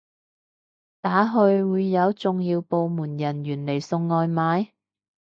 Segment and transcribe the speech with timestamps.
[0.99, 4.71] 打去會有重要部門人員嚟送外賣？